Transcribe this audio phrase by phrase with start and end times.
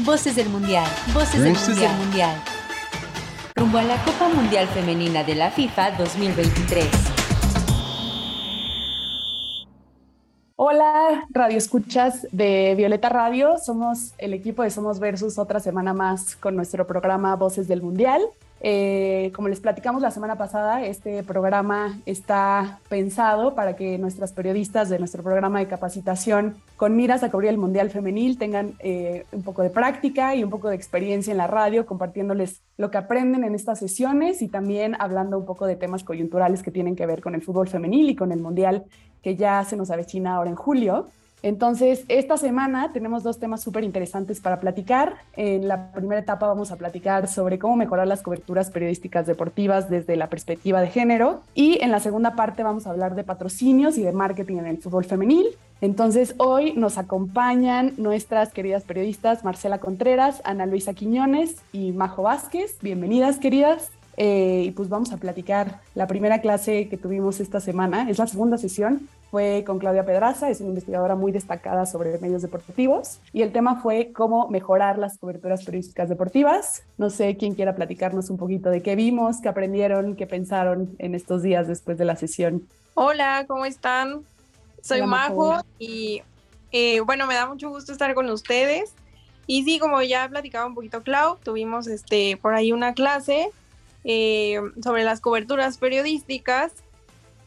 [0.00, 0.86] Voces del Mundial.
[1.14, 1.78] Voces, del, mundial.
[1.78, 2.42] del Mundial.
[3.54, 6.86] Rumbo a la Copa Mundial Femenina de la FIFA 2023.
[10.56, 13.56] Hola, Radio Escuchas de Violeta Radio.
[13.56, 18.20] Somos el equipo de Somos Versus otra semana más con nuestro programa Voces del Mundial.
[18.66, 24.88] Eh, como les platicamos la semana pasada, este programa está pensado para que nuestras periodistas
[24.88, 29.42] de nuestro programa de capacitación con miras a cubrir el Mundial Femenil tengan eh, un
[29.42, 33.44] poco de práctica y un poco de experiencia en la radio, compartiéndoles lo que aprenden
[33.44, 37.20] en estas sesiones y también hablando un poco de temas coyunturales que tienen que ver
[37.20, 38.86] con el fútbol femenil y con el Mundial
[39.22, 41.08] que ya se nos avecina ahora en julio.
[41.44, 45.16] Entonces, esta semana tenemos dos temas súper interesantes para platicar.
[45.36, 50.16] En la primera etapa vamos a platicar sobre cómo mejorar las coberturas periodísticas deportivas desde
[50.16, 51.42] la perspectiva de género.
[51.54, 54.78] Y en la segunda parte vamos a hablar de patrocinios y de marketing en el
[54.78, 55.48] fútbol femenil.
[55.82, 62.78] Entonces, hoy nos acompañan nuestras queridas periodistas Marcela Contreras, Ana Luisa Quiñones y Majo Vázquez.
[62.80, 63.90] Bienvenidas, queridas.
[64.16, 65.80] Eh, y pues vamos a platicar.
[65.94, 70.48] La primera clase que tuvimos esta semana, es la segunda sesión, fue con Claudia Pedraza,
[70.48, 75.18] es una investigadora muy destacada sobre medios deportivos y el tema fue cómo mejorar las
[75.18, 76.84] coberturas periodísticas deportivas.
[76.98, 81.16] No sé quién quiera platicarnos un poquito de qué vimos, qué aprendieron, qué pensaron en
[81.16, 82.68] estos días después de la sesión.
[82.94, 84.22] Hola, ¿cómo están?
[84.82, 86.22] Soy Majo y
[86.70, 88.92] eh, bueno, me da mucho gusto estar con ustedes.
[89.48, 93.50] Y sí, como ya platicaba un poquito Clau, tuvimos este, por ahí una clase
[94.04, 96.72] eh, sobre las coberturas periodísticas.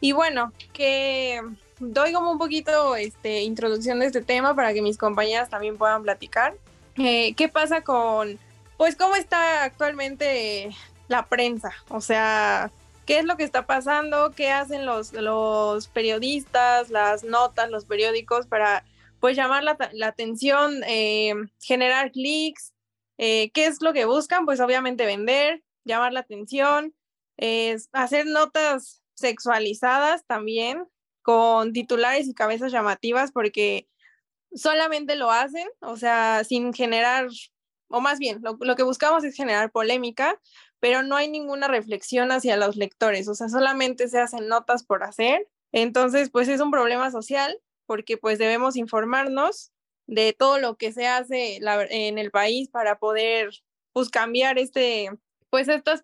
[0.00, 1.40] Y bueno, que
[1.78, 6.02] doy como un poquito este, introducción de este tema para que mis compañeras también puedan
[6.02, 6.56] platicar.
[6.96, 8.38] Eh, ¿Qué pasa con,
[8.76, 10.70] pues, cómo está actualmente
[11.06, 11.72] la prensa?
[11.88, 12.72] O sea,
[13.06, 14.32] ¿qué es lo que está pasando?
[14.32, 18.84] ¿Qué hacen los, los periodistas, las notas, los periódicos para,
[19.20, 22.72] pues, llamar la, atención, eh, generar clics?
[23.16, 24.44] ¿Qué es lo que buscan?
[24.44, 26.94] Pues, obviamente, vender llamar la atención,
[27.36, 30.86] es hacer notas sexualizadas también
[31.22, 33.88] con titulares y cabezas llamativas porque
[34.52, 37.28] solamente lo hacen, o sea, sin generar,
[37.88, 40.40] o más bien, lo, lo, que buscamos es generar polémica,
[40.80, 45.02] pero no hay ninguna reflexión hacia los lectores, o sea, solamente se hacen notas por
[45.02, 45.48] hacer.
[45.72, 49.72] Entonces, pues es un problema social porque pues debemos informarnos
[50.06, 51.60] de todo lo que se hace
[51.90, 53.50] en el país para poder
[53.92, 55.10] pues cambiar este
[55.50, 56.02] pues estas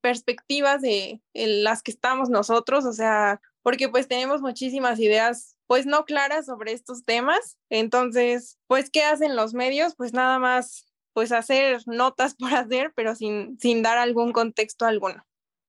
[0.00, 6.04] perspectivas de las que estamos nosotros, o sea, porque pues tenemos muchísimas ideas pues no
[6.04, 7.58] claras sobre estos temas.
[7.70, 9.94] Entonces, pues, ¿qué hacen los medios?
[9.96, 15.24] Pues nada más, pues hacer notas por hacer, pero sin, sin dar algún contexto alguno.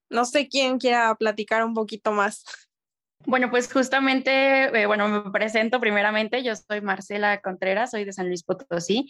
[0.09, 2.45] No sé quién quiera platicar un poquito más.
[3.25, 8.27] Bueno, pues justamente, eh, bueno, me presento primeramente, yo soy Marcela Contreras, soy de San
[8.27, 9.09] Luis Potosí,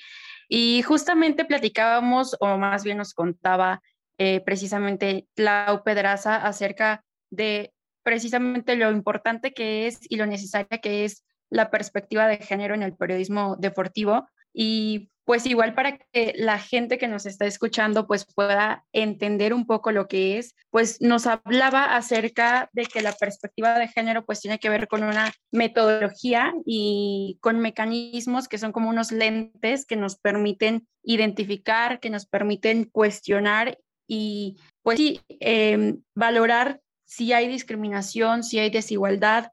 [0.49, 3.81] y justamente platicábamos, o más bien nos contaba
[4.17, 7.73] eh, precisamente Clau Pedraza acerca de
[8.03, 12.83] precisamente lo importante que es y lo necesaria que es la perspectiva de género en
[12.83, 14.27] el periodismo deportivo.
[14.53, 19.67] Y pues igual para que la gente que nos está escuchando pues pueda entender un
[19.67, 24.39] poco lo que es, pues nos hablaba acerca de que la perspectiva de género pues
[24.39, 29.97] tiene que ver con una metodología y con mecanismos que son como unos lentes que
[29.97, 38.43] nos permiten identificar, que nos permiten cuestionar y pues sí, em, valorar si hay discriminación,
[38.43, 39.51] si hay desigualdad,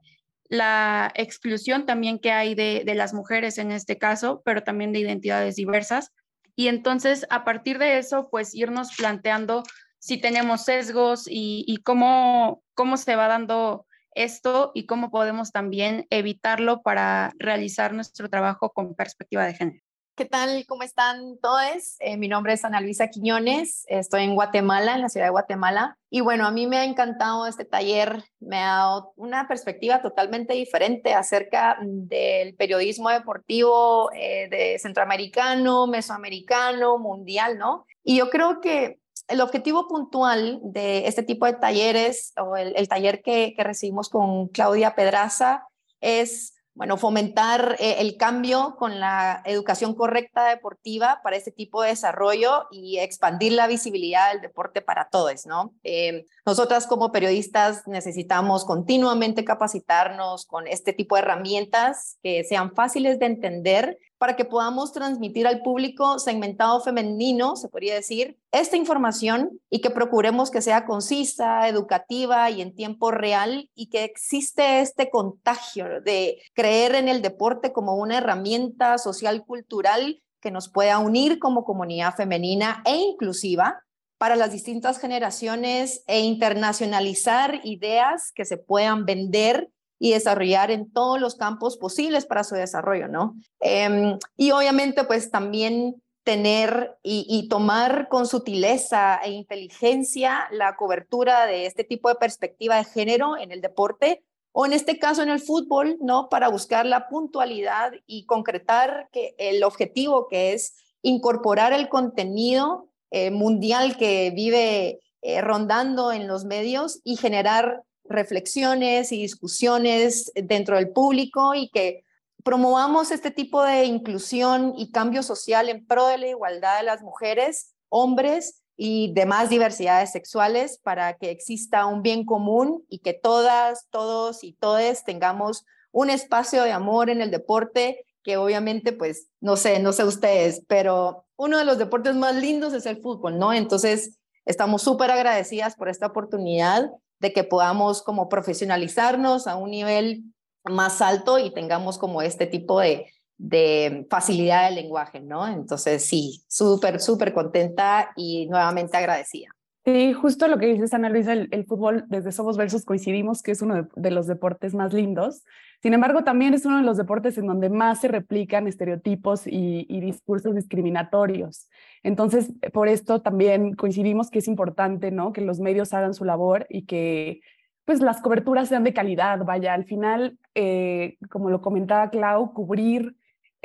[0.48, 5.56] la exclusión también que hay de, las mujeres en este caso, pero también de identidades
[5.56, 6.12] diversas.
[6.56, 9.64] Y entonces, a partir de eso, pues irnos planteando
[9.98, 16.06] si tenemos sesgos y, y cómo, cómo se va dando esto y cómo podemos también
[16.10, 19.83] evitarlo para realizar nuestro trabajo con perspectiva de género.
[20.16, 20.64] ¿Qué tal?
[20.69, 21.97] ¿Cómo están todos?
[21.98, 25.98] Eh, mi nombre es Ana Luisa Quiñones, estoy en Guatemala, en la ciudad de Guatemala.
[26.08, 30.54] Y bueno, a mí me ha encantado este taller, me ha dado una perspectiva totalmente
[30.54, 37.84] diferente acerca del periodismo deportivo eh, de centroamericano, mesoamericano, mundial, ¿no?
[38.05, 43.20] Y yo creo que el objetivo puntual de este tipo de talleres o el, taller
[43.20, 45.66] que, que recibimos con Claudia Pedraza
[46.00, 51.91] es bueno, fomentar eh, el cambio con la educación correcta deportiva para este tipo de
[51.91, 55.73] desarrollo y expandir la visibilidad del deporte para todos, ¿no?
[55.85, 63.21] Eh, nosotras como periodistas necesitamos continuamente capacitarnos con este tipo de herramientas que sean fáciles
[63.21, 69.61] de entender para que podamos transmitir al público segmentado femenino, se podría decir, esta información
[69.69, 75.11] y que procuremos que sea concisa, educativa y en tiempo real y que existe este
[75.11, 81.38] contagio de creer en el deporte como una herramienta social cultural que nos pueda unir
[81.38, 83.82] como comunidad femenina e inclusiva
[84.17, 89.69] para las distintas generaciones e internacionalizar ideas que se puedan vender
[90.04, 93.36] y desarrollar en todos los campos posibles para su desarrollo, ¿no?
[93.60, 101.64] Em, y obviamente, pues también tener y, tomar con sutileza e inteligencia la cobertura de
[101.64, 104.22] este tipo de perspectiva de género en el deporte
[104.52, 106.28] o en este caso en el fútbol, ¿no?
[106.28, 113.30] Para buscar la puntualidad y concretar que el objetivo que es incorporar el contenido eh,
[113.30, 120.90] mundial que vive eh, rondando en los medios y generar reflexiones y discusiones dentro del
[120.90, 122.04] público y que
[122.42, 127.02] promovamos este tipo de inclusión y cambio social en pro de la igualdad de las
[127.02, 133.86] mujeres, hombres y demás diversidades sexuales para que exista un bien común y que todas,
[133.90, 139.56] todos y todes tengamos un espacio de amor en el deporte que obviamente pues no
[139.56, 143.52] sé, no sé ustedes, pero uno de los deportes más lindos es el fútbol, ¿no?
[143.52, 146.90] Entonces, estamos súper agradecidas por esta oportunidad
[147.20, 150.25] de que podamos como profesionalizarnos a un nivel
[150.64, 153.06] más alto y tengamos como este tipo de,
[153.37, 155.46] de facilidad del lenguaje, ¿no?
[155.46, 159.49] Entonces, sí, súper, súper contenta y nuevamente agradecida.
[159.84, 163.60] Sí, justo lo que dices, Ana Luisa, el, fútbol desde Somos Versus coincidimos que es
[163.60, 165.44] uno de, los deportes más lindos.
[165.82, 169.84] Sin embargo, también es uno de los deportes en donde más se replican estereotipos y,
[169.90, 171.69] y discursos discriminatorios.
[172.02, 175.34] Entonces, por esto también coincidimos que es importante, ¿no?
[175.34, 177.42] Que los medios hagan su labor y que
[177.84, 179.44] pues las coberturas sean de calidad.
[179.44, 183.16] Vaya, al final, eh, como lo comentaba Clau, cubrir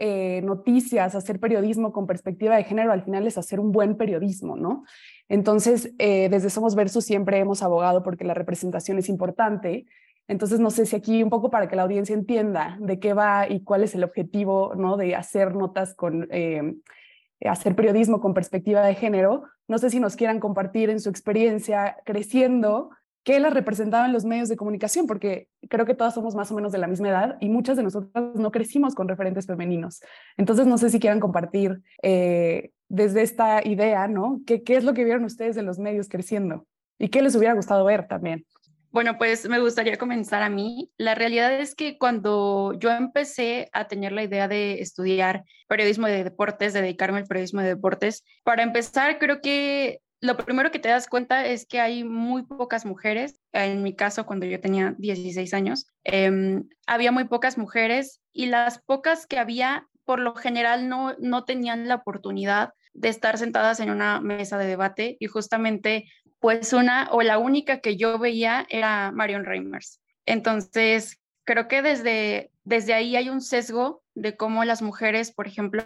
[0.02, 4.56] eh, noticias, hacer periodismo con perspectiva de género, al final es hacer un buen periodismo,
[4.56, 4.86] ¿no?
[5.28, 9.88] Entonces, eh, desde Somos Versus siempre hemos abogado porque la representación es importante.
[10.30, 13.50] Entonces, no sé si aquí un poco para que la audiencia entienda de qué va
[13.50, 14.96] y cuál es el objetivo, ¿no?
[14.96, 16.76] De hacer notas con, eh,
[17.44, 19.44] hacer periodismo con perspectiva de género.
[19.68, 22.92] No sé si nos quieran compartir en su experiencia creciendo
[23.30, 26.56] qué las representaba en los medios de comunicación, porque creo que todas somos más o
[26.56, 30.02] menos de la misma edad y muchas de nosotras no crecimos con referentes femeninos.
[30.36, 34.42] Entonces, no sé si quieran compartir eh, desde esta idea, ¿no?
[34.48, 36.66] ¿Qué, ¿Qué es lo que vieron ustedes en los medios creciendo?
[36.98, 38.48] ¿Y qué les hubiera gustado ver también?
[38.90, 40.90] Bueno, pues me gustaría comenzar a mí.
[40.98, 46.24] La realidad es que cuando yo empecé a tener la idea de estudiar periodismo de
[46.24, 50.90] deportes, de dedicarme al periodismo de deportes, para empezar, creo que lo primero que te
[50.90, 53.40] das cuenta es que hay muy pocas mujeres.
[53.54, 58.82] En mi caso, cuando yo tenía 16 años, em, había muy pocas mujeres y las
[58.82, 63.92] pocas que había, por lo general, no, no tenían la oportunidad de estar sentadas en
[63.92, 69.12] una mesa de debate y justamente, pues una o la única que yo veía era
[69.12, 70.02] Marion Reimers.
[70.26, 75.86] Entonces, creo que desde, desde ahí hay un sesgo de cómo las mujeres, por ejemplo,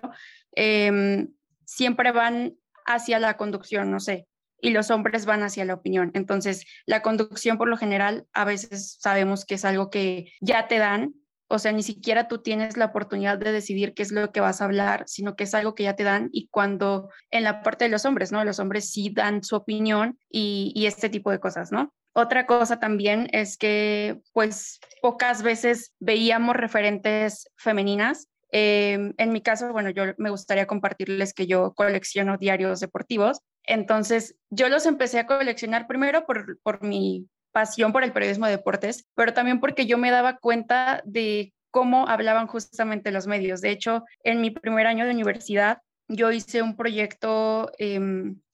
[0.55, 1.33] em,
[1.65, 4.27] siempre van hacia la conducción, no sé,
[4.63, 6.11] y los hombres van hacia la opinión.
[6.13, 10.77] Entonces, la conducción por lo general a veces sabemos que es algo que ya te
[10.77, 11.13] dan,
[11.49, 14.61] o sea, ni siquiera tú tienes la oportunidad de decidir qué es lo que vas
[14.61, 17.85] a hablar, sino que es algo que ya te dan y cuando en la parte
[17.85, 18.43] de los hombres, ¿no?
[18.45, 21.93] Los hombres sí dan su opinión y, y este tipo de cosas, ¿no?
[22.13, 29.71] Otra cosa también es que pues pocas veces veíamos referentes femeninas Em, en mi caso,
[29.71, 33.39] bueno, yo me gustaría compartirles que yo colecciono diarios deportivos.
[33.63, 38.57] Entonces, yo los empecé a coleccionar primero por, por mi pasión por el periodismo de
[38.57, 43.59] deportes, pero también porque yo me daba cuenta de cómo hablaban justamente los medios.
[43.59, 47.99] De hecho, en mi primer año de universidad, yo hice un proyecto, eh,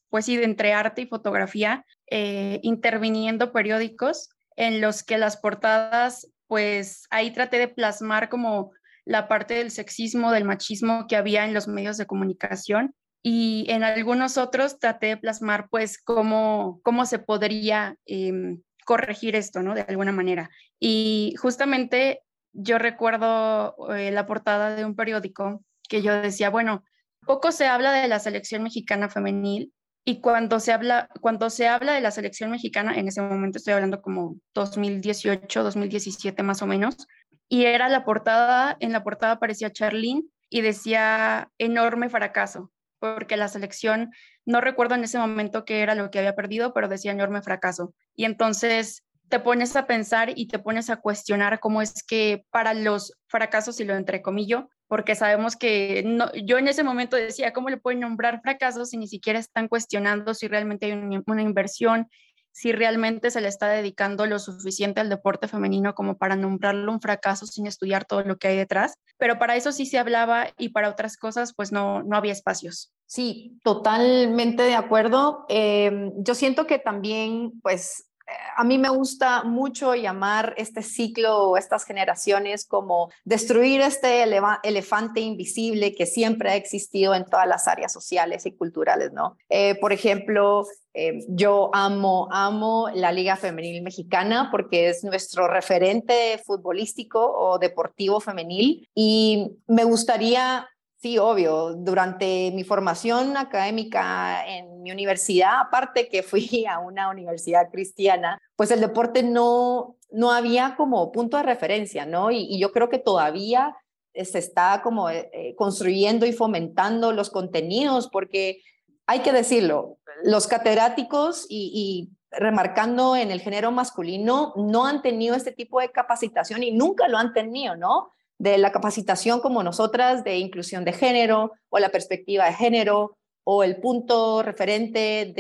[0.10, 7.06] pues sí, entre arte y fotografía, eh, interviniendo periódicos en los que las portadas, pues
[7.10, 8.72] ahí traté de plasmar como
[9.10, 13.84] la parte del sexismo, del machismo que había en los medios de comunicación y en
[13.84, 19.74] algunos otros traté de plasmar pues cómo, cómo se podría em, corregir esto, ¿no?
[19.74, 20.52] De alguna manera.
[20.80, 22.22] Y justamente
[22.54, 26.84] yo recuerdo eh, la portada de un periódico que yo decía, bueno,
[27.26, 29.74] poco se habla de la selección mexicana femenil
[30.06, 33.74] y cuando se habla, cuando se habla de la selección mexicana, en ese momento estoy
[33.74, 37.08] hablando como 2018, 2017 más o menos,
[37.50, 43.48] y era la portada, en la portada aparecía Charlene y decía enorme fracaso, porque la
[43.48, 44.12] selección,
[44.46, 47.94] no recuerdo en ese momento qué era lo que había perdido, pero decía enorme fracaso.
[48.16, 52.74] Y entonces te pones a pensar y te pones a cuestionar cómo es que para
[52.74, 57.70] los fracasos, y lo entrecomillo, porque sabemos que no, yo en ese momento decía, ¿cómo
[57.70, 62.08] le pueden nombrar fracasos si ni siquiera están cuestionando si realmente hay una inversión
[62.52, 67.02] si realmente se le está dedicando lo suficiente al deporte femenino como para nombrarlo un
[67.02, 68.94] fracaso sin estudiar todo lo que hay detrás.
[69.18, 72.92] Pero para eso sí se hablaba y para otras cosas pues no, no había espacios.
[73.06, 75.46] Sí, totalmente de acuerdo.
[75.50, 78.09] Em, yo siento que también pues
[78.56, 84.24] a mí me gusta mucho llamar este ciclo o estas generaciones como destruir este
[84.64, 89.38] elefante invisible que siempre ha existido en todas las áreas sociales y culturales, ¿no?
[89.50, 96.42] Eh, por ejemplo, eh, yo amo, amo la Liga Femenil Mexicana porque es nuestro referente
[96.46, 100.68] futbolístico o deportivo femenil y me gustaría
[101.02, 101.76] Sí, obvio.
[101.76, 108.70] Durante mi formación académica en mi universidad, aparte que fui a una universidad cristiana, pues
[108.72, 112.32] el deporte no, no había como punto de referencia, ¿no?
[112.32, 113.78] Y, yo creo que todavía
[114.14, 118.62] se está como eh, eh, construyendo y fomentando los contenidos, porque
[119.06, 125.52] hay que decirlo, los catedráticos y remarcando en el género masculino no han tenido este
[125.52, 128.12] tipo de capacitación y nunca lo han tenido, ¿no?
[128.40, 133.64] De la capacitación como nosotras de inclusión de género o la perspectiva de género o
[133.64, 135.34] el punto referente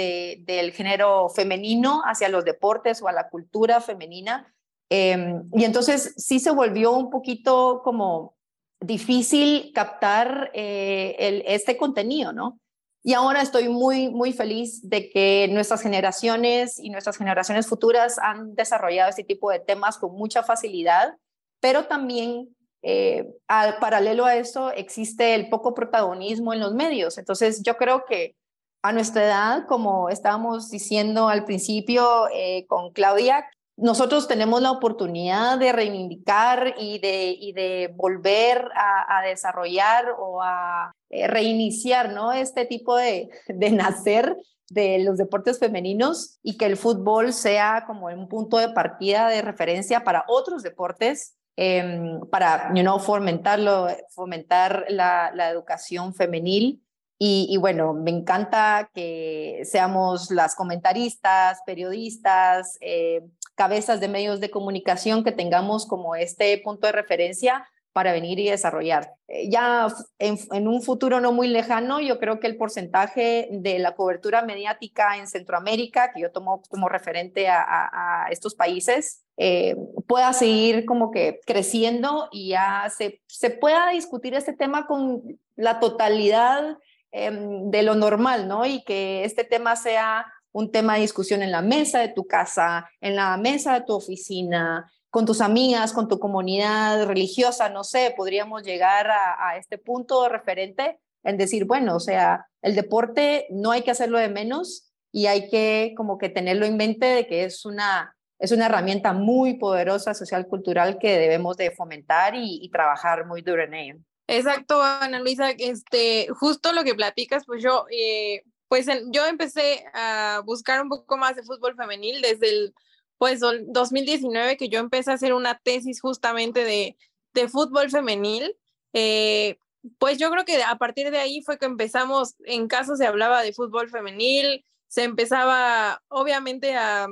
[0.45, 4.53] del género femenino hacia los deportes o a la cultura femenina.
[4.89, 8.35] Em, y entonces sí se volvió un poquito como
[8.81, 12.59] difícil captar eh, este contenido, ¿no?
[13.03, 18.55] Y ahora estoy muy, muy feliz de que nuestras generaciones y nuestras generaciones futuras han
[18.55, 21.15] desarrollado este tipo de temas con mucha facilidad,
[21.61, 22.49] pero también
[22.81, 27.17] eh, al paralelo a eso existe el poco protagonismo en los medios.
[27.17, 28.35] Entonces yo creo que
[28.81, 33.45] a nuestra edad, como estábamos diciendo al principio eh, con Claudia,
[33.75, 42.11] nosotros tenemos la oportunidad de reivindicar y de, volver a, desarrollar o a eh, reiniciar
[42.11, 42.33] ¿no?
[42.33, 43.29] este tipo de
[43.71, 44.35] nacer
[44.69, 49.41] de los deportes femeninos y que el fútbol sea como un punto de partida de
[49.41, 56.81] referencia para otros deportes Em, para you know, fomentarlo, fomentar la, la educación femenil.
[57.17, 64.49] Y, y, bueno, me encanta que seamos las comentaristas, periodistas, eh, cabezas de medios de
[64.49, 69.13] comunicación que tengamos como este punto de referencia para venir y desarrollar.
[69.27, 69.87] Eh, ya
[70.19, 75.17] en, un futuro no muy lejano, yo creo que el porcentaje de la cobertura mediática
[75.17, 79.75] en Centroamérica, que yo tomo como referente a, estos países, eh,
[80.07, 85.79] pueda seguir como que creciendo y ya se, se pueda discutir este tema con la
[85.79, 86.77] totalidad
[87.11, 88.65] em, de lo normal, ¿no?
[88.65, 92.89] Y que este tema sea un tema de discusión en la mesa de tu casa,
[93.01, 98.13] en la mesa de tu oficina, con tus amigas, con tu comunidad religiosa, no sé,
[98.15, 103.81] podríamos llegar a, este punto referente en decir, bueno, o sea, el deporte no hay
[103.81, 107.65] que hacerlo de menos y hay que como que tenerlo en mente de que es
[107.65, 113.41] una es una herramienta muy poderosa social cultural que debemos de fomentar y, trabajar muy
[113.41, 113.95] duro en ello.
[114.27, 120.41] Exacto, Ana Luisa, este, justo lo que platicas, pues yo, eh, pues yo empecé a
[120.45, 122.73] buscar un poco más de fútbol femenil desde el,
[123.19, 126.97] pues 2019 que yo empecé a hacer una tesis justamente de,
[127.33, 128.55] de fútbol femenil.
[128.93, 129.59] Eh,
[129.97, 133.43] pues yo creo que a partir de ahí fue que empezamos, en caso se hablaba
[133.43, 137.07] de fútbol femenil, se empezaba obviamente a,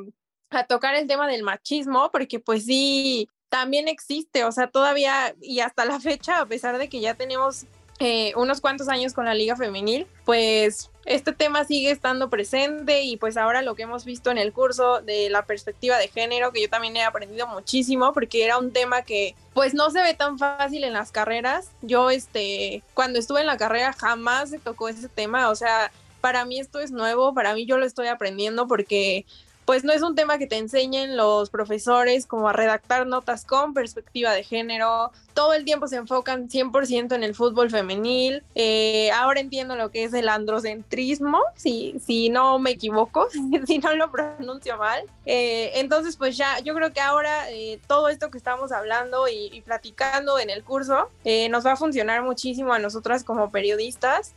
[0.49, 5.59] a tocar el tema del machismo, porque pues sí, también existe, o sea, todavía y
[5.59, 7.65] hasta la fecha, a pesar de que ya tenemos
[7.99, 13.17] eh, unos cuantos años con la liga femenil, pues este tema sigue estando presente y
[13.17, 16.61] pues ahora lo que hemos visto en el curso de la perspectiva de género, que
[16.61, 20.37] yo también he aprendido muchísimo porque era un tema que pues no se ve tan
[20.37, 21.71] fácil en las carreras.
[21.81, 26.45] Yo este, cuando estuve en la carrera jamás se tocó ese tema, o sea, para
[26.45, 29.25] mí esto es nuevo, para mí yo lo estoy aprendiendo porque
[29.67, 33.73] pues no es un tema que te enseñen los profesores como a redactar notas con
[33.73, 35.11] perspectiva de género.
[35.33, 38.43] Todo el tiempo se enfocan 100% en el fútbol femenil.
[38.55, 43.27] Eh, ahora entiendo lo que es el androcentrismo, si, si no me equivoco,
[43.67, 45.01] si no lo pronuncio mal.
[45.25, 49.49] Eh, entonces, pues ya, yo creo que ahora eh, todo esto que estamos hablando y,
[49.51, 51.09] y platicando en el curso
[51.49, 54.33] nos va a funcionar muchísimo a nosotras como periodistas.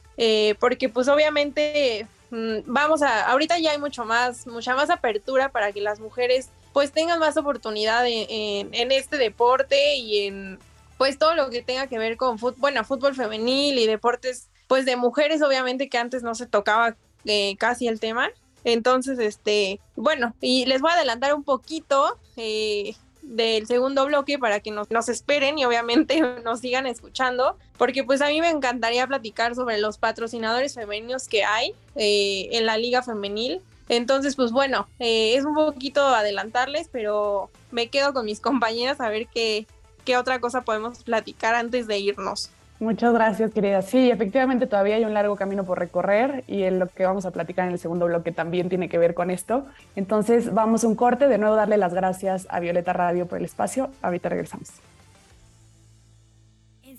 [0.58, 5.80] porque pues obviamente vamos a, ahorita ya hay mucho más, mucha más apertura para que
[5.80, 10.58] las mujeres pues tengan más oportunidad en, este deporte y en
[10.98, 14.84] pues todo lo que tenga que ver con fútbol, bueno, fútbol femenil y deportes pues
[14.84, 18.30] de mujeres obviamente que antes no se tocaba eh, casi el tema.
[18.62, 22.18] Entonces, este, bueno, y les voy a adelantar un poquito.
[22.36, 22.94] Eh,
[23.30, 28.28] del segundo bloque para que nos, esperen y obviamente nos sigan escuchando, porque pues a
[28.28, 33.60] mí me encantaría platicar sobre los patrocinadores femeninos que hay eh, en la liga femenil.
[33.88, 39.08] Entonces, pues bueno, eh, es un poquito adelantarles, pero me quedo con mis compañeras a
[39.08, 39.66] ver qué,
[40.04, 42.50] qué otra cosa podemos platicar antes de irnos.
[42.80, 43.82] Muchas gracias, querida.
[43.82, 47.30] Sí, efectivamente todavía hay un largo camino por recorrer y en lo que vamos a
[47.30, 49.66] platicar en el segundo bloque también tiene que ver con esto.
[49.96, 53.44] Entonces, vamos a un corte, de nuevo darle las gracias a Violeta Radio por el
[53.44, 53.90] espacio.
[54.00, 54.89] Ahorita regresamos.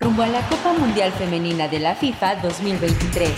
[0.00, 3.30] Rumbo a la Copa Mundial Femenina de la FIFA 2023.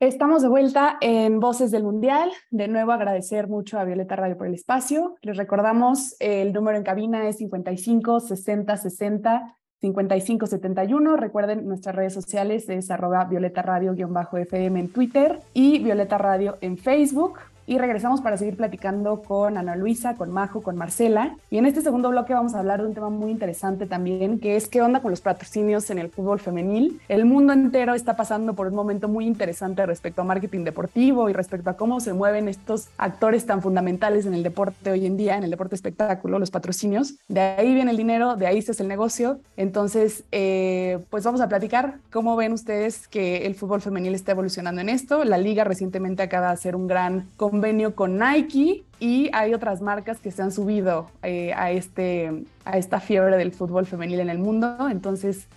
[0.00, 2.30] Estamos de vuelta en Voces del Mundial.
[2.50, 5.16] De nuevo agradecer mucho a Violeta Radio por el espacio.
[5.20, 11.16] Les recordamos, el número en cabina es 55 60 60 55 71.
[11.16, 17.38] Recuerden, nuestras redes sociales es arroba Violeta Radio-FM en Twitter y Violeta Radio en Facebook
[17.68, 21.36] y regresamos para seguir platicando con Ana Luisa, con Majo, con Marcela.
[21.50, 24.56] Y en este segundo bloque vamos a hablar de un tema muy interesante también, que
[24.56, 26.98] es qué onda con los patrocinios en el fútbol femenil.
[27.08, 31.34] El mundo entero está pasando por un momento muy interesante respecto a marketing deportivo y
[31.34, 35.36] respecto a cómo se mueven estos actores tan fundamentales en el deporte hoy en día,
[35.36, 37.16] en el deporte espectáculo, los patrocinios.
[37.28, 39.40] De ahí viene el dinero, de ahí se hace el negocio.
[39.58, 44.80] Entonces, eh, pues vamos a platicar cómo ven ustedes que el fútbol femenil está evolucionando
[44.80, 45.22] en esto.
[45.24, 47.26] La liga recientemente acaba de hacer un gran
[47.58, 52.78] convenio con Nike y hay otras marcas que se han subido eh, a, este, a
[52.78, 54.88] esta fiebre del fútbol femenil en el mundo.
[54.88, 55.48] Entonces,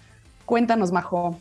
[0.47, 1.39] cuéntanos, Majo,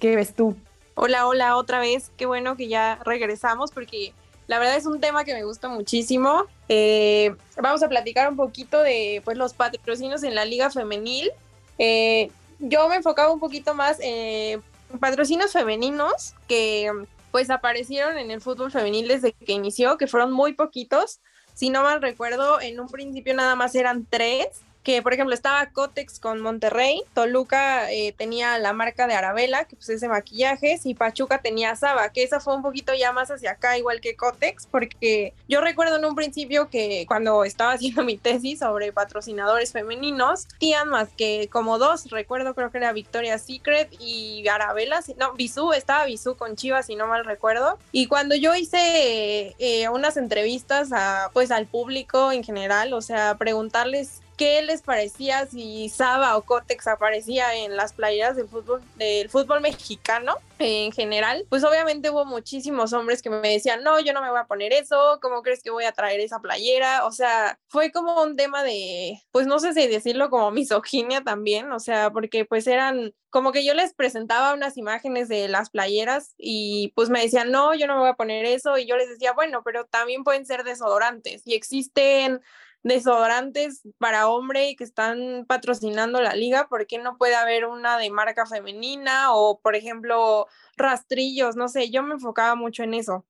[0.00, 0.54] ¿qué ves tú?
[0.96, 2.10] Hola, hola, otra vez.
[2.18, 4.12] Qué bueno que ya regresamos porque
[4.48, 6.44] la verdad es un tema que me gusta muchísimo.
[6.68, 11.30] Eh, vamos a platicar un poquito de pues, los patrocinios en la liga femenil.
[11.78, 14.62] Eh, yo me enfocaba un poquito más en
[15.00, 16.92] patrocinios femeninos que
[17.32, 21.20] pues aparecieron en el fútbol femenil desde que inició, que fueron muy poquitos.
[21.54, 25.66] Si no mal recuerdo, en un principio nada más eran tres que por ejemplo estaba
[25.70, 30.86] Cotex con Monterrey, Toluca eh, tenía la marca de Arabella, que pues es de maquillajes,
[30.86, 34.16] y Pachuca tenía Saba, que esa fue un poquito ya más hacia acá, igual que
[34.16, 39.72] Cotex, porque yo recuerdo en un principio que cuando estaba haciendo mi tesis sobre patrocinadores
[39.72, 45.32] femeninos, tenían más que como dos, recuerdo creo que era Victoria's Secret y Arabella, no,
[45.34, 50.16] Bisú, estaba Bisú con Chivas, si no mal recuerdo, y cuando yo hice eh, unas
[50.16, 56.36] entrevistas a, pues al público en general, o sea, preguntarles qué les parecía si Saba
[56.36, 62.10] o Cotex aparecía en las playeras del fútbol, del fútbol mexicano en general, pues obviamente
[62.10, 65.42] hubo muchísimos hombres que me decían, no, yo no me voy a poner eso, ¿cómo
[65.42, 67.04] crees que voy a traer esa playera?
[67.04, 71.72] O sea, fue como un tema de, pues no sé si decirlo como misoginia también,
[71.72, 76.34] o sea, porque pues eran como que yo les presentaba unas imágenes de las playeras
[76.36, 79.08] y pues me decían, no, yo no me voy a poner eso y yo les
[79.08, 82.40] decía, bueno, pero también pueden ser desodorantes y existen
[82.82, 88.10] desodorantes para hombre que están patrocinando la liga, ¿por qué no puede haber una de
[88.10, 91.56] marca femenina o, por ejemplo, rastrillos?
[91.56, 93.24] No sé, yo me enfocaba mucho en eso.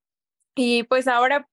[0.54, 1.48] Y pues ahora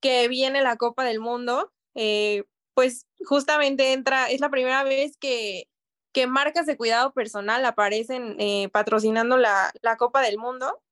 [0.00, 5.68] que viene la Copa del Mundo, eh, pues justamente entra, es la primera vez que,
[6.12, 10.82] que marcas de cuidado personal aparecen eh, patrocinando la, la, Copa del Mundo,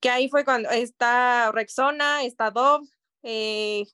[0.00, 2.86] que ahí fue cuando está Rexona, está Dove,
[3.22, 3.86] eh,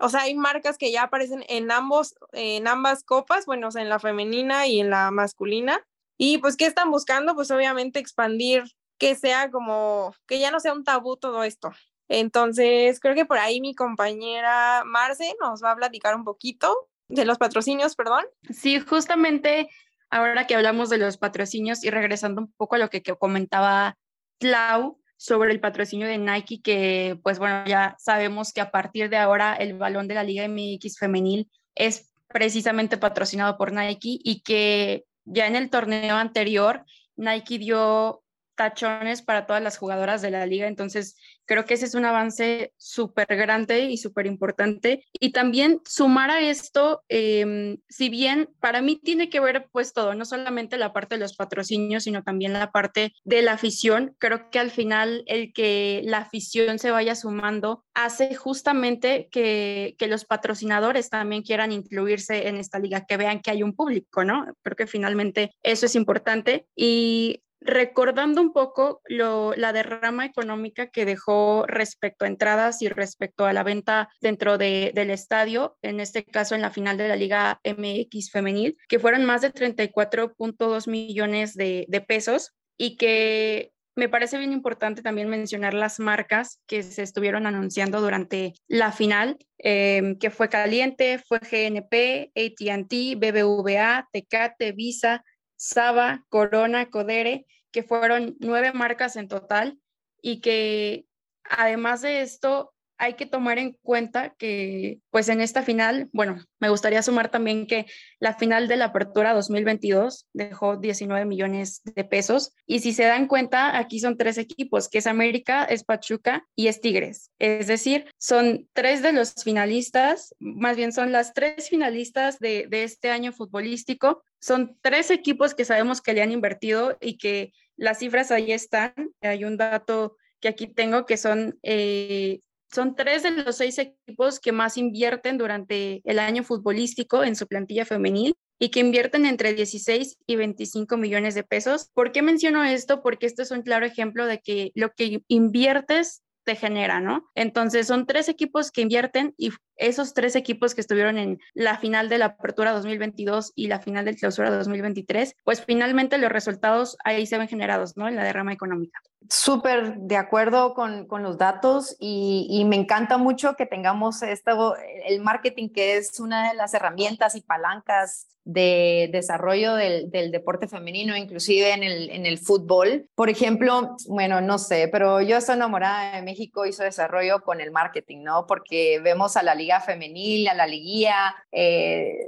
[0.00, 3.82] o sea, hay marcas que ya aparecen en ambos, en ambas copas, bueno, o sea,
[3.82, 5.80] en la femenina y en la masculina.
[6.16, 7.34] Y pues, ¿qué están buscando?
[7.34, 8.64] Pues obviamente expandir
[8.98, 11.72] que sea como, que ya no sea un tabú todo esto.
[12.08, 17.24] Entonces, creo que por ahí mi compañera Marce nos va a platicar un poquito de
[17.24, 18.24] los patrocinios, perdón.
[18.50, 19.70] Sí, justamente
[20.10, 23.96] ahora que hablamos de los patrocinios y regresando un poco a lo que, comentaba
[24.38, 29.18] Clau, sobre el patrocinio de Nike, que pues bueno, ya sabemos que a partir de
[29.18, 35.04] ahora el balón de la Liga MX femenil es precisamente patrocinado por Nike y que
[35.26, 38.22] ya en el torneo anterior Nike dio
[38.60, 40.68] tachones para todas las jugadoras de la liga.
[40.68, 45.02] Entonces, creo que ese es un avance súper grande y súper importante.
[45.18, 50.14] Y también sumar a esto, em, si bien para mí tiene que ver pues todo,
[50.14, 54.14] no solamente la parte de los patrocinios, sino también la parte de la afición.
[54.18, 60.06] Creo que al final el que la afición se vaya sumando hace justamente que, que
[60.06, 64.44] los patrocinadores también quieran incluirse en esta liga, que vean que hay un público, ¿no?
[64.62, 66.66] Creo que finalmente eso es importante.
[66.76, 73.52] Y recordando un poco la derrama económica que dejó respecto a entradas y respecto a
[73.52, 78.30] la venta dentro del estadio, en este caso en la final de la Liga MX
[78.30, 85.02] femenil, que fueron más de 34.2 millones de, pesos y que me parece bien importante
[85.02, 91.18] también mencionar las marcas que se estuvieron anunciando durante la final, em, que fue Caliente,
[91.18, 95.22] fue GNP, ATT, BBVA, Tecate, Visa,
[95.62, 99.78] Saba, Corona, Codere, que fueron nueve marcas en total
[100.22, 101.04] y que
[101.44, 106.68] además de esto hay que tomar en cuenta que pues en esta final, bueno, me
[106.68, 107.86] gustaría sumar también que
[108.18, 113.26] la final de la apertura 2022 dejó 19 millones de pesos y si se dan
[113.26, 117.30] cuenta, aquí son tres equipos, que es América, es Pachuca y es Tigres.
[117.38, 122.84] Es decir, son tres de los finalistas, más bien son las tres finalistas de, de
[122.84, 124.22] este año futbolístico.
[124.40, 128.92] Son tres equipos que sabemos que le han invertido y que las cifras ahí están.
[129.22, 132.40] Hay un dato que aquí tengo que son eh,
[132.72, 137.46] son tres de los seis equipos que más invierten durante el año futbolístico en su
[137.46, 141.88] plantilla femenil y que invierten entre 16 y 25 millones de pesos.
[141.94, 143.02] ¿Por qué menciono esto?
[143.02, 147.30] Porque esto es un claro ejemplo de que lo que inviertes te genera, ¿no?
[147.34, 152.08] Entonces son tres equipos que invierten y esos tres equipos que estuvieron en la final
[152.08, 157.26] de la apertura 2022 y la final del clausura 2023, pues finalmente los resultados ahí
[157.26, 158.08] se ven generados, ¿no?
[158.08, 159.00] En la derrama económica.
[159.28, 164.76] Súper de acuerdo con, con los datos y, y, me encanta mucho que tengamos esto,
[165.04, 170.66] el marketing que es una de las herramientas y palancas de desarrollo del, del, deporte
[170.66, 173.08] femenino, inclusive en el, en el fútbol.
[173.14, 177.60] Por ejemplo, bueno, no sé, pero yo estoy enamorada de México y su desarrollo con
[177.60, 178.46] el marketing, ¿no?
[178.46, 182.18] Porque vemos a la liga femenil, a la liguilla, eh,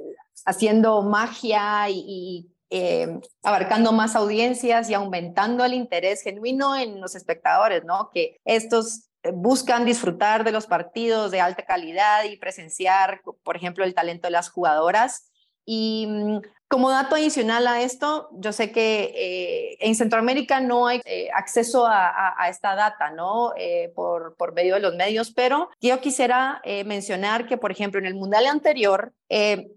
[0.45, 7.85] haciendo magia y, eh, abarcando más audiencias y aumentando el interés genuino en los espectadores,
[7.85, 8.11] ¿no?
[8.15, 13.85] Que estos eh, buscan disfrutar de los partidos de alta calidad y presenciar, por ejemplo,
[13.85, 15.31] el talento de las jugadoras.
[15.65, 16.41] Y mm,
[16.73, 21.87] como dato adicional a esto, yo sé que eh, en Centroamérica no hay eh, acceso
[21.87, 23.53] a, esta data, ¿no?
[23.59, 28.07] Eh, por, por medio de los medios, pero yo quisiera mencionar que, por ejemplo, en
[28.07, 29.13] el Mundial anterior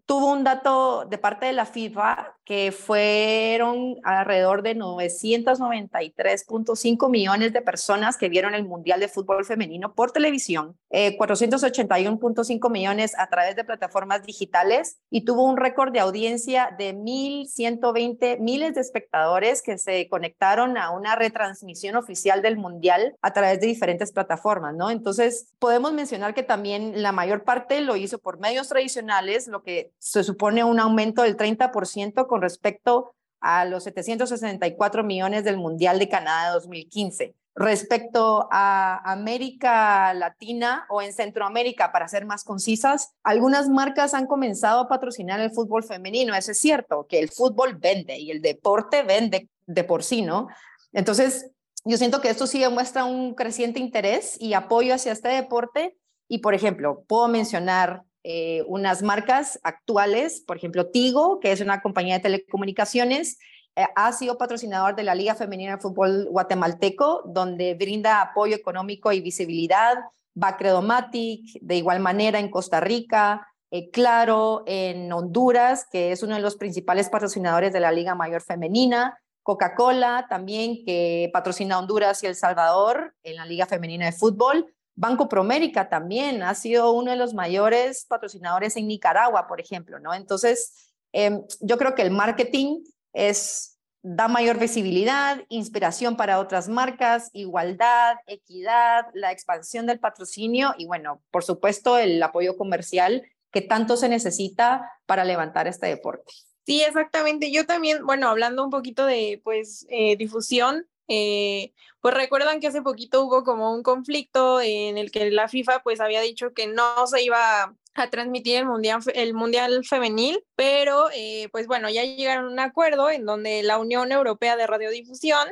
[0.06, 7.62] tuvo un dato de parte de la FIFA que fueron alrededor de 993.5 millones de
[7.62, 13.64] personas que vieron el Mundial de Fútbol Femenino por televisión, 481.5 millones a través de
[13.64, 20.08] plataformas digitales y tuvo un récord de audiencia de 1.120 miles de espectadores que se
[20.10, 24.92] conectaron a una retransmisión oficial del Mundial a través de diferentes plataformas, ¿no?
[24.92, 29.92] Entonces, podemos mencionar que también la mayor parte lo hizo por medios tradicionales, lo que
[30.00, 36.10] se supone un aumento del 30% con respecto a los 764 millones del Mundial de
[36.10, 43.70] Canadá de 2015 respecto a América Latina o en Centroamérica, para ser más concisas, algunas
[43.70, 46.36] marcas han comenzado a patrocinar el fútbol femenino.
[46.36, 50.48] Eso es cierto, que el fútbol vende y el deporte vende de por sí, ¿no?
[50.92, 51.50] Entonces,
[51.86, 55.96] yo siento que esto sí demuestra un creciente interés y apoyo hacia este deporte.
[56.28, 61.82] Y, por ejemplo, puedo mencionar eh, unas marcas actuales, por ejemplo, Tigo, que es una
[61.82, 63.38] compañía de telecomunicaciones,
[63.76, 69.22] ha sido patrocinador de la Liga Femenina de Fútbol Guatemalteco, donde brinda apoyo económico y
[69.22, 69.96] visibilidad.
[70.34, 76.42] Bacredomatic, de igual manera en Costa Rica, eh, Claro en Honduras, que es uno de
[76.42, 79.18] los principales patrocinadores de la Liga Mayor Femenina.
[79.44, 84.74] Coca-Cola también, que patrocina Honduras y El Salvador en la Liga Femenina de Fútbol.
[84.96, 90.14] Banco Promérica también ha sido uno de los mayores patrocinadores en Nicaragua, por ejemplo, ¿no?
[90.14, 92.82] Entonces, em, yo creo que el marketing
[93.16, 100.86] es, da mayor visibilidad, inspiración para otras marcas, igualdad, equidad, la expansión del patrocinio y
[100.86, 106.34] bueno, por supuesto el apoyo comercial que tanto se necesita para levantar este deporte.
[106.66, 107.52] Sí, exactamente.
[107.52, 112.82] Yo también, bueno, hablando un poquito de pues eh, difusión, eh, pues recuerdan que hace
[112.82, 117.08] poquito hubo como un conflicto en el que la FIFA pues había dicho que no
[117.08, 122.46] se iba a transmitir el mundial, el mundial femenil, pero eh, pues bueno, ya llegaron
[122.46, 125.48] a un acuerdo en donde la Unión Europea de Radiodifusión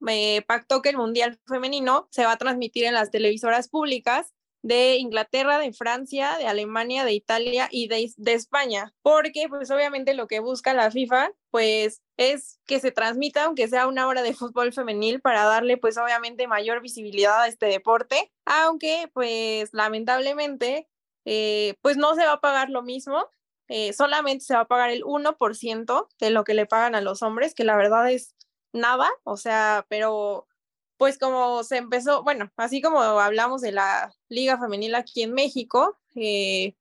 [0.00, 4.32] me pactó que el mundial femenino se va a transmitir en las televisoras públicas
[4.62, 10.14] de Inglaterra, de Francia, de Alemania, de Italia y de, de, España, porque pues obviamente
[10.14, 14.34] lo que busca la FIFA pues es que se transmita aunque sea una hora de
[14.34, 20.88] fútbol femenil para darle pues obviamente mayor visibilidad a este deporte, aunque pues lamentablemente
[21.30, 23.28] eh, pues no se va a pagar lo mismo,
[23.68, 27.22] eh, solamente se va a pagar el 1% de lo que le pagan a los
[27.22, 28.34] hombres, que la verdad es
[28.72, 30.46] nada, o sea, pero
[30.96, 35.98] pues como se empezó, bueno, así como hablamos de la liga femenil aquí en México,
[36.14, 36.74] eh,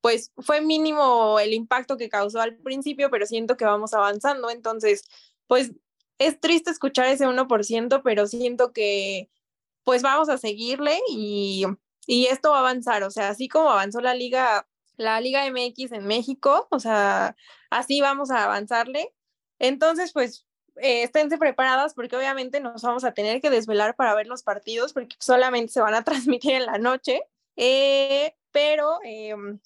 [0.00, 5.04] pues fue mínimo el impacto que causó al principio, pero siento que vamos avanzando, entonces,
[5.46, 5.72] pues
[6.18, 9.28] es triste escuchar ese 1%, pero siento que
[9.84, 11.66] pues vamos a seguirle y,
[12.06, 15.92] y esto va a avanzar, o sea, así como avanzó la liga, la Liga MX
[15.92, 17.36] en México, o sea,
[17.70, 19.14] así vamos a avanzarle.
[19.58, 24.26] Entonces, pues eh, esténse preparadas porque obviamente nos vamos a tener que desvelar para ver
[24.26, 27.22] los partidos porque solamente se van a transmitir en la noche.
[27.56, 29.60] Eh, pero em,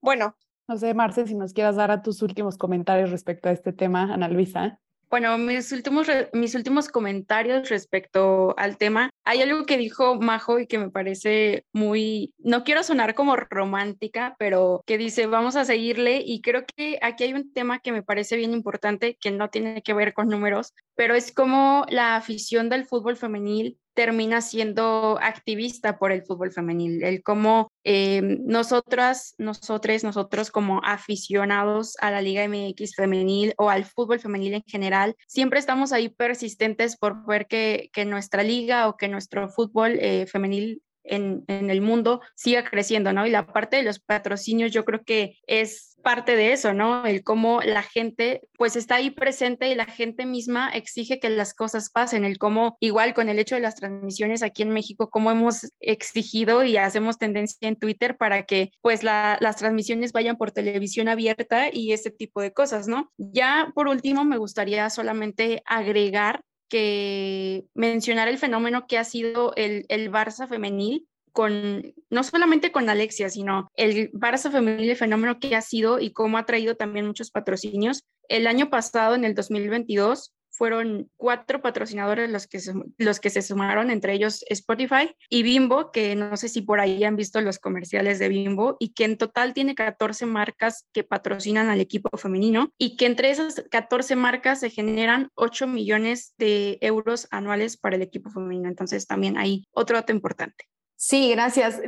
[0.00, 0.36] bueno.
[0.68, 4.12] No sé, Marce, si nos quieras dar a tus últimos comentarios respecto a este tema,
[4.12, 4.80] Ana Luisa.
[5.08, 10.66] Bueno, mis últimos, mis últimos comentarios respecto al tema, hay algo que dijo Majo y
[10.66, 16.22] que me parece muy, no quiero sonar como romántica, pero que dice, vamos a seguirle
[16.26, 19.80] y creo que aquí hay un tema que me parece bien importante, que no tiene
[19.82, 25.98] que ver con números, pero es como la afición del fútbol femenil termina siendo activista
[25.98, 32.46] por el fútbol femenil, el cómo eh, nosotras, nosotros, nosotros como aficionados a la Liga
[32.46, 37.90] MX femenil o al fútbol femenil en general, siempre estamos ahí persistentes por ver que,
[38.06, 43.26] nuestra liga o que nuestro fútbol eh, femenil en, el mundo siga creciendo, ¿no?
[43.26, 47.04] Y la parte de los patrocinios yo creo que es parte de eso, ¿no?
[47.04, 51.52] El cómo la gente pues está ahí presente y la gente misma exige que las
[51.52, 55.30] cosas pasen, el cómo igual con el hecho de las transmisiones aquí en México, cómo
[55.30, 61.08] hemos exigido y hacemos tendencia en Twitter para que pues las transmisiones vayan por televisión
[61.08, 63.12] abierta y ese tipo de cosas, ¿no?
[63.16, 69.86] Ya por último me gustaría solamente agregar que mencionar el fenómeno que ha sido el,
[69.88, 75.54] el Barça femenil, con, no solamente con Alexia, sino el Barça femenil, el fenómeno que
[75.54, 78.04] ha sido y cómo ha traído también muchos patrocinios.
[78.28, 83.42] El año pasado, en el 2022, fueron cuatro patrocinadores los que, se, los que se
[83.42, 87.58] sumaron, entre ellos Spotify y Bimbo, que no sé si por ahí han visto los
[87.58, 92.70] comerciales de Bimbo, y que en total tiene 14 marcas que patrocinan al equipo femenino,
[92.78, 98.02] y que entre esas 14 marcas se generan 8 millones de euros anuales para el
[98.02, 98.68] equipo femenino.
[98.68, 100.64] Entonces también hay otro dato importante.
[100.98, 101.82] Sí, gracias.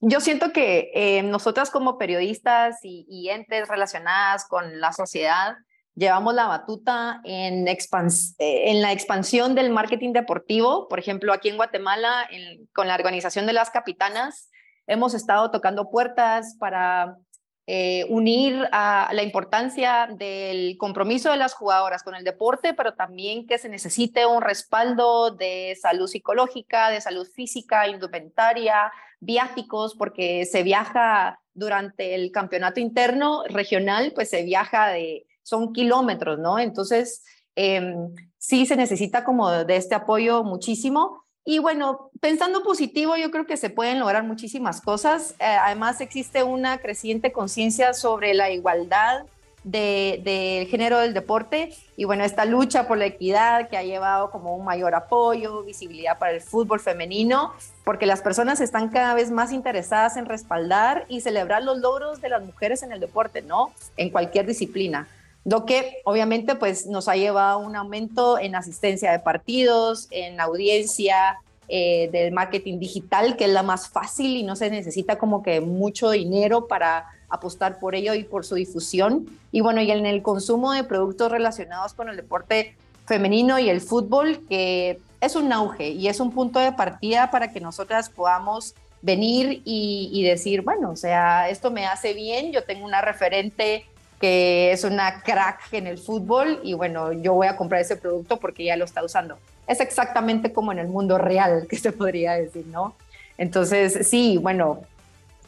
[0.00, 5.56] Yo siento que eh, nosotras como periodistas y, y entes relacionadas con la sociedad,
[5.96, 7.76] llevamos la batuta en, eh,
[8.38, 10.86] en la expansión del marketing deportivo.
[10.88, 12.28] Por ejemplo, aquí en Guatemala,
[12.72, 14.50] con la organización de las capitanas,
[14.86, 17.16] hemos estado tocando puertas para
[17.66, 23.46] eh, unir a la importancia del compromiso de las jugadoras con el deporte, pero también
[23.46, 30.62] que se necesite un respaldo de salud psicológica, de salud física, indumentaria, viáticos, porque se
[30.62, 36.58] viaja durante el campeonato interno regional, pues se viaja de son kilómetros, ¿no?
[36.58, 37.22] Entonces,
[37.54, 41.24] em, sí se necesita como de este apoyo muchísimo.
[41.44, 45.36] Y bueno, pensando positivo, yo creo que se pueden lograr muchísimas cosas.
[45.38, 49.24] Eh, además, existe una creciente conciencia sobre la igualdad
[49.62, 54.30] del de género del deporte y bueno, esta lucha por la equidad que ha llevado
[54.30, 57.52] como un mayor apoyo, visibilidad para el fútbol femenino,
[57.84, 62.28] porque las personas están cada vez más interesadas en respaldar y celebrar los logros de
[62.28, 63.72] las mujeres en el deporte, ¿no?
[63.96, 65.08] En cualquier disciplina
[65.46, 70.40] lo que obviamente pues nos ha llevado a un aumento en asistencia de partidos, en
[70.40, 75.44] audiencia eh, del marketing digital, que es la más fácil y no se necesita como
[75.44, 79.28] que mucho dinero para apostar por ello y por su difusión.
[79.52, 82.74] Y bueno, y en el consumo de productos relacionados con el deporte
[83.06, 87.52] femenino y el fútbol, que es un auge y es un punto de partida para
[87.52, 92.64] que nosotras podamos venir y, y decir, bueno, o sea, esto me hace bien, yo
[92.64, 93.84] tengo una referente
[94.20, 98.38] que es una crack en el fútbol y bueno, yo voy a comprar ese producto
[98.38, 99.38] porque ya lo está usando.
[99.66, 102.94] Es exactamente como en el mundo real, que se podría decir, ¿no?
[103.38, 104.80] Entonces, sí, bueno,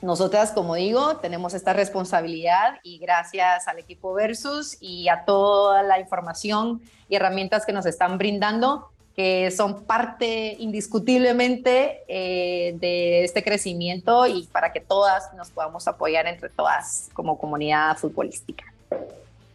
[0.00, 5.98] nosotras, como digo, tenemos esta responsabilidad y gracias al equipo Versus y a toda la
[5.98, 14.28] información y herramientas que nos están brindando, que son parte indiscutiblemente eh, de este crecimiento
[14.28, 18.62] y para que todas nos podamos apoyar entre todas como comunidad futbolística.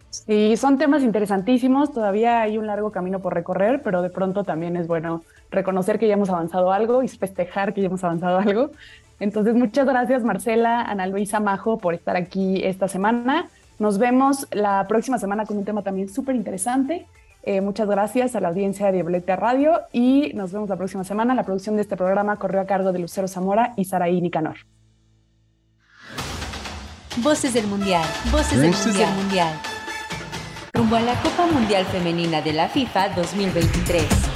[0.09, 4.75] Sí, son temas interesantísimos, todavía hay un largo camino por recorrer, pero de pronto también
[4.75, 8.71] es bueno reconocer que ya hemos avanzado algo y festejar que ya hemos avanzado algo.
[9.21, 13.47] Entonces, muchas gracias Marcela, Ana Luisa Majo por estar aquí esta semana.
[13.79, 17.05] Nos vemos la próxima semana con un tema también súper interesante.
[17.45, 21.35] Eh, muchas gracias a la audiencia de Violeta Radio y nos vemos la próxima semana.
[21.35, 24.55] La producción de este programa corrió a cargo de Lucero Zamora y Saraí Nicanor.
[27.17, 28.05] Voces del Mundial.
[28.31, 29.53] Voces, del, mundial.
[30.73, 34.32] rumbo a la Copa Mundial Femenina de la FIFA 2023.